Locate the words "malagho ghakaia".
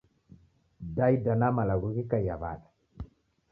1.59-2.41